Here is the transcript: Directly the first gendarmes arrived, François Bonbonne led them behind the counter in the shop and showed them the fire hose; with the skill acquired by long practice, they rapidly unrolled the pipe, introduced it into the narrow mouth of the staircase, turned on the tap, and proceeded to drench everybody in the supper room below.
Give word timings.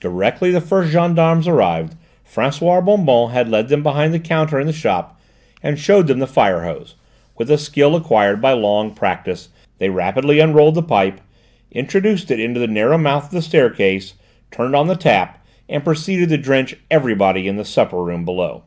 Directly 0.00 0.50
the 0.50 0.60
first 0.60 0.92
gendarmes 0.92 1.48
arrived, 1.48 1.94
François 2.30 2.84
Bonbonne 2.84 3.50
led 3.50 3.68
them 3.68 3.82
behind 3.82 4.12
the 4.12 4.20
counter 4.20 4.60
in 4.60 4.66
the 4.66 4.70
shop 4.74 5.18
and 5.62 5.78
showed 5.78 6.08
them 6.08 6.18
the 6.18 6.26
fire 6.26 6.64
hose; 6.64 6.94
with 7.38 7.48
the 7.48 7.56
skill 7.56 7.96
acquired 7.96 8.42
by 8.42 8.52
long 8.52 8.90
practice, 8.92 9.48
they 9.78 9.88
rapidly 9.88 10.40
unrolled 10.40 10.74
the 10.74 10.82
pipe, 10.82 11.22
introduced 11.72 12.30
it 12.30 12.38
into 12.38 12.60
the 12.60 12.66
narrow 12.66 12.98
mouth 12.98 13.24
of 13.24 13.30
the 13.30 13.40
staircase, 13.40 14.12
turned 14.50 14.76
on 14.76 14.88
the 14.88 14.94
tap, 14.94 15.42
and 15.70 15.84
proceeded 15.84 16.28
to 16.28 16.36
drench 16.36 16.76
everybody 16.90 17.48
in 17.48 17.56
the 17.56 17.64
supper 17.64 18.04
room 18.04 18.26
below. 18.26 18.62